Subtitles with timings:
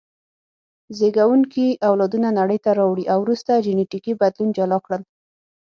[0.97, 5.01] زېږوونکي اولادونه نړۍ ته راوړي او وروسته جینټیکي بدلون جلا کړل.